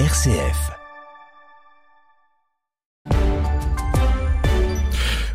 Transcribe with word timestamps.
RCF. 0.00 0.72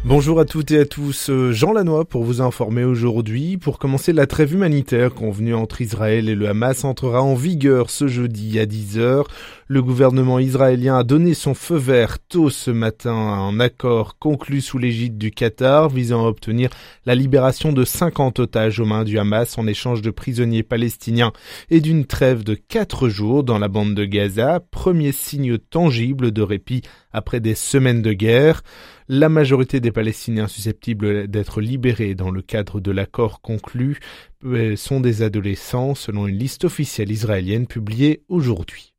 Bonjour 0.04 0.42
à 0.42 0.46
toutes 0.46 0.71
et 0.71 0.79
à 0.79 0.86
tous, 0.86 1.29
euh, 1.29 1.54
Jean 1.54 1.71
Lannoy 1.71 2.04
pour 2.04 2.26
vous 2.26 2.42
informer 2.42 2.84
aujourd'hui. 2.84 3.58
Pour 3.58 3.80
commencer, 3.80 4.12
la 4.12 4.28
trêve 4.28 4.54
humanitaire 4.54 5.14
convenue 5.14 5.54
entre 5.54 5.80
Israël 5.80 6.28
et 6.28 6.36
le 6.36 6.50
Hamas 6.50 6.84
entrera 6.84 7.22
en 7.22 7.36
vigueur 7.36 7.90
ce 7.90 8.08
jeudi 8.08 8.60
à 8.60 8.66
10h. 8.66 9.23
Le 9.71 9.83
gouvernement 9.83 10.39
israélien 10.39 10.97
a 10.97 11.04
donné 11.04 11.36
son 11.36 11.54
feu 11.54 11.75
vert 11.75 12.18
tôt 12.27 12.49
ce 12.49 12.71
matin 12.71 13.13
à 13.13 13.36
un 13.36 13.59
accord 13.59 14.18
conclu 14.18 14.61
sous 14.61 14.79
l'égide 14.79 15.19
du 15.19 15.29
Qatar 15.29 15.89
visant 15.89 16.25
à 16.25 16.27
obtenir 16.27 16.71
la 17.05 17.13
libération 17.13 17.71
de 17.71 17.83
50 17.83 18.39
otages 18.39 18.79
aux 18.79 18.86
mains 18.86 19.04
du 19.04 19.19
Hamas 19.19 19.59
en 19.59 19.68
échange 19.68 20.01
de 20.01 20.09
prisonniers 20.09 20.63
palestiniens 20.63 21.33
et 21.69 21.82
d'une 21.82 22.05
trêve 22.05 22.43
de 22.43 22.55
4 22.55 23.09
jours 23.09 23.43
dans 23.43 23.59
la 23.59 23.68
bande 23.68 23.93
de 23.93 24.05
Gaza, 24.05 24.59
premier 24.71 25.11
signe 25.11 25.60
tangible 25.60 26.32
de 26.32 26.41
répit 26.41 26.82
après 27.13 27.39
des 27.39 27.54
semaines 27.54 28.01
de 28.01 28.13
guerre. 28.13 28.63
La 29.07 29.29
majorité 29.29 29.79
des 29.79 29.91
Palestiniens 29.91 30.47
susceptibles 30.47 31.27
d'être 31.27 31.61
libérés 31.61 32.16
dans 32.16 32.31
le 32.31 32.41
cadre 32.41 32.80
de 32.80 32.89
l'accord 32.89 33.39
conclu 33.41 33.99
euh, 34.45 34.75
sont 34.75 34.99
des 34.99 35.22
adolescents 35.22 35.94
selon 35.94 36.25
une 36.25 36.39
liste 36.39 36.66
officielle 36.66 37.11
israélienne 37.11 37.67
publiée 37.67 38.23
aujourd'hui. 38.30 38.95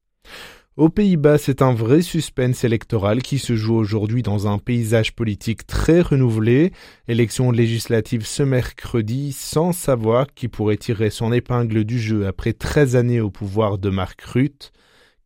Aux 0.76 0.88
Pays-Bas, 0.88 1.36
c'est 1.36 1.62
un 1.62 1.74
vrai 1.74 2.00
suspense 2.00 2.62
électoral 2.62 3.22
qui 3.22 3.40
se 3.40 3.56
joue 3.56 3.74
aujourd'hui 3.74 4.22
dans 4.22 4.46
un 4.46 4.58
paysage 4.58 5.12
politique 5.12 5.66
très 5.66 6.00
renouvelé. 6.00 6.70
Élection 7.08 7.50
législative 7.50 8.24
ce 8.24 8.44
mercredi, 8.44 9.32
sans 9.32 9.72
savoir 9.72 10.28
qui 10.32 10.46
pourrait 10.46 10.76
tirer 10.76 11.10
son 11.10 11.32
épingle 11.32 11.82
du 11.82 11.98
jeu 11.98 12.28
après 12.28 12.52
13 12.52 12.94
années 12.94 13.20
au 13.20 13.30
pouvoir 13.30 13.78
de 13.78 13.90
Mark 13.90 14.22
Rutte. 14.22 14.70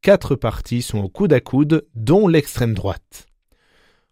Quatre 0.01 0.35
partis 0.35 0.81
sont 0.81 1.01
au 1.01 1.09
coude 1.11 1.35
à 1.35 1.41
coude, 1.41 1.87
dont 1.95 2.27
l'extrême 2.27 2.73
droite. 2.73 3.27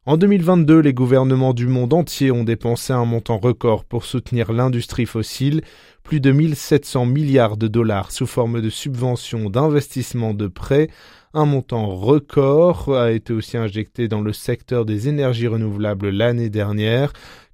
En 0.05 0.17
2022, 0.17 0.81
les 0.81 0.95
gouvernements 0.95 1.55
du 1.55 1.69
monde 1.69 1.92
entier 1.92 2.33
ont 2.33 2.42
dépensé 2.42 2.92
un 2.92 3.05
montant 3.05 3.39
record 3.39 3.84
pour 3.84 4.05
soutenir 4.05 4.53
l'industrie 4.53 5.06
fossile, 5.06 5.62
plus 6.03 6.19
de 6.19 6.33
1700 6.33 7.06
milliards 7.06 7.56
de 7.56 7.69
dollars 7.69 8.11
sous 8.11 8.27
forme 8.27 8.61
de 8.61 8.69
subventions, 8.69 9.48
d'investissements, 9.48 10.34
de 10.34 10.48
prêts. 10.48 10.89
Un 11.34 11.47
montant 11.47 11.86
record 11.86 12.92
a 12.97 13.12
été 13.12 13.33
aussi 13.33 13.56
injecté 13.56 14.08
dans 14.08 14.23
le 14.23 14.33
secteur 14.33 14.84
des 14.84 15.06
énergies 15.08 15.47
renouvelables 15.47 16.11
l'année 16.11 16.50
dernière. 16.50 17.12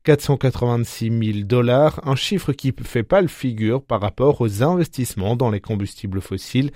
486 0.09 1.33
000 1.35 1.45
dollars, 1.45 2.01
un 2.09 2.17
chiffre 2.17 2.55
qui 2.55 2.73
fait 2.83 3.03
pas 3.03 3.21
le 3.21 3.29
figure 3.29 3.83
par 3.83 4.01
rapport 4.01 4.41
aux 4.41 4.63
investissements 4.63 5.37
dans 5.37 5.51
les 5.51 5.61
combustibles 5.61 6.23
fossiles. 6.23 6.71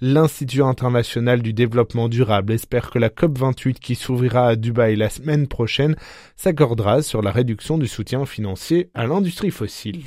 L'Institut 0.00 0.62
international 0.62 1.42
du 1.42 1.52
développement 1.52 2.08
durable 2.08 2.54
espère 2.54 2.90
que 2.90 2.98
la 2.98 3.10
COP28 3.10 3.74
qui 3.74 3.94
s'ouvrira 3.94 4.48
à 4.48 4.56
Dubaï 4.56 4.96
la 4.96 5.10
semaine 5.10 5.48
prochaine 5.48 5.96
s'accordera 6.36 7.02
sur 7.02 7.20
la 7.20 7.30
réduction 7.30 7.76
du 7.76 7.88
soutien 7.88 8.24
financier 8.24 8.88
à 8.94 9.06
l'industrie 9.06 9.50
fossile. 9.50 10.04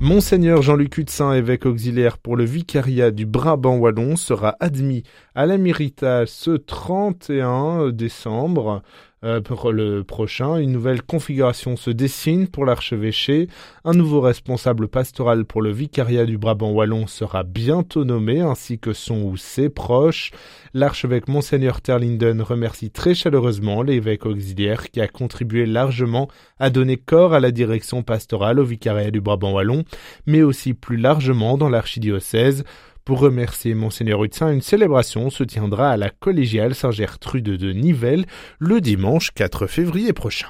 Monseigneur 0.00 0.62
Jean-Luc 0.62 0.96
Hutsin, 0.96 1.34
évêque 1.34 1.66
auxiliaire 1.66 2.18
pour 2.18 2.36
le 2.36 2.44
vicariat 2.44 3.10
du 3.10 3.26
Brabant 3.26 3.76
Wallon, 3.76 4.14
sera 4.14 4.56
admis 4.60 5.02
à 5.34 5.44
l'Améritage 5.44 6.28
ce 6.28 6.52
31 6.52 7.90
décembre. 7.90 8.82
Euh, 9.24 9.40
pour 9.40 9.72
le 9.72 10.04
prochain, 10.04 10.58
une 10.58 10.70
nouvelle 10.70 11.02
configuration 11.02 11.76
se 11.76 11.90
dessine 11.90 12.46
pour 12.46 12.64
l'archevêché. 12.64 13.48
Un 13.84 13.92
nouveau 13.92 14.20
responsable 14.20 14.86
pastoral 14.86 15.44
pour 15.44 15.60
le 15.60 15.72
vicariat 15.72 16.24
du 16.24 16.38
Brabant 16.38 16.70
Wallon 16.70 17.08
sera 17.08 17.42
bientôt 17.42 18.04
nommé, 18.04 18.40
ainsi 18.40 18.78
que 18.78 18.92
son 18.92 19.22
ou 19.22 19.36
ses 19.36 19.70
proches. 19.70 20.30
L'archevêque 20.72 21.26
Monseigneur 21.26 21.80
Terlinden 21.80 22.40
remercie 22.42 22.92
très 22.92 23.14
chaleureusement 23.14 23.82
l'évêque 23.82 24.24
auxiliaire 24.24 24.88
qui 24.88 25.00
a 25.00 25.08
contribué 25.08 25.66
largement 25.66 26.28
à 26.60 26.70
donner 26.70 26.96
corps 26.96 27.34
à 27.34 27.40
la 27.40 27.50
direction 27.50 28.04
pastorale 28.04 28.60
au 28.60 28.64
vicariat 28.64 29.10
du 29.10 29.20
Brabant 29.20 29.52
Wallon, 29.52 29.84
mais 30.26 30.42
aussi 30.42 30.74
plus 30.74 30.96
largement 30.96 31.58
dans 31.58 31.68
l'archidiocèse. 31.68 32.62
Pour 33.08 33.20
remercier 33.20 33.72
Monseigneur 33.72 34.22
Hutsin, 34.22 34.52
une 34.52 34.60
célébration 34.60 35.30
se 35.30 35.42
tiendra 35.42 35.92
à 35.92 35.96
la 35.96 36.10
collégiale 36.10 36.74
Saint-Gertrude 36.74 37.42
de 37.42 37.72
Nivelles 37.72 38.26
le 38.58 38.82
dimanche 38.82 39.30
4 39.30 39.66
février 39.66 40.12
prochain. 40.12 40.48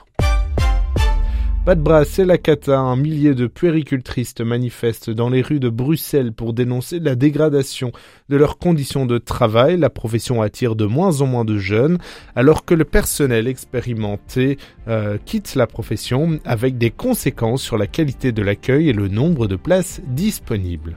Pas 1.65 1.77
de 1.77 1.81
bras, 1.81 2.05
c'est 2.05 2.25
la 2.25 2.37
cata. 2.37 2.77
Un 2.77 2.97
millier 2.97 3.37
de 3.37 3.47
puéricultrices 3.47 4.41
manifestent 4.41 5.11
dans 5.11 5.29
les 5.29 5.41
rues 5.41 5.61
de 5.61 5.69
Bruxelles 5.69 6.33
pour 6.33 6.53
dénoncer 6.53 6.99
la 6.99 7.15
dégradation 7.15 7.93
de 8.29 8.37
leurs 8.37 8.59
conditions 8.59 9.07
de 9.07 9.19
travail. 9.19 9.77
La 9.77 9.89
profession 9.89 10.43
attire 10.43 10.75
de 10.75 10.85
moins 10.85 11.21
en 11.21 11.27
moins 11.27 11.45
de 11.45 11.59
jeunes, 11.59 11.99
alors 12.35 12.65
que 12.65 12.75
le 12.75 12.85
personnel 12.85 13.47
expérimenté 13.47 14.59
euh, 14.89 15.17
quitte 15.25 15.55
la 15.55 15.69
profession 15.69 16.41
avec 16.45 16.77
des 16.77 16.91
conséquences 16.91 17.63
sur 17.63 17.79
la 17.79 17.87
qualité 17.87 18.33
de 18.33 18.43
l'accueil 18.43 18.89
et 18.89 18.93
le 18.93 19.07
nombre 19.07 19.47
de 19.47 19.55
places 19.55 20.01
disponibles. 20.09 20.97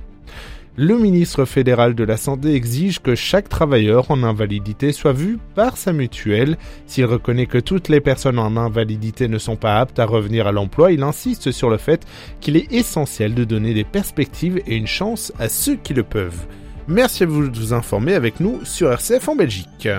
Le 0.78 0.98
ministre 0.98 1.44
fédéral 1.44 1.96
de 1.96 2.04
la 2.06 2.16
Santé 2.16 2.54
exige 2.54 3.02
que 3.02 3.14
chaque 3.14 3.50
travailleur 3.50 4.09
en 4.09 4.24
invalidité 4.24 4.94
soit 4.94 5.12
vu 5.12 5.38
par 5.54 5.76
sa 5.76 5.92
mutuelle. 5.92 6.58
S'il 6.88 7.06
reconnaît 7.06 7.46
que 7.46 7.58
toutes 7.58 7.90
les 7.90 8.00
personnes 8.00 8.40
en 8.40 8.56
invalidité 8.56 9.28
ne 9.28 9.38
sont 9.38 9.58
pas 9.58 9.80
aptes 9.82 10.00
à 10.00 10.06
revenir 10.06 10.48
à 10.48 10.54
l'emploi, 10.54 10.94
il 10.94 11.04
insiste 11.04 11.52
sur 11.52 11.70
le 11.70 11.78
fait 11.78 12.06
qu'il 12.40 12.56
est 12.56 12.72
essentiel 12.72 13.34
de 13.34 13.44
donner 13.44 13.74
des 13.74 13.84
perspectives 13.84 14.62
et 14.66 14.78
une 14.78 14.88
chance 14.88 15.34
à 15.40 15.50
ceux 15.50 15.76
qui 15.76 15.94
le 15.94 16.04
peuvent. 16.04 16.46
Merci 16.88 17.24
à 17.24 17.26
vous 17.26 17.50
de 17.50 17.59
vous 17.59 17.74
informer 17.74 18.14
avec 18.14 18.40
nous 18.40 18.64
sur 18.64 18.92
RCF 18.94 19.28
en 19.28 19.36
Belgique. 19.36 19.90